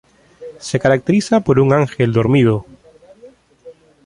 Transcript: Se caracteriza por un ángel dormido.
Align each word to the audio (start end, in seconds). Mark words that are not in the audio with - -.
Se 0.57 0.79
caracteriza 0.79 1.41
por 1.41 1.59
un 1.59 1.71
ángel 1.73 2.11
dormido. 2.11 2.65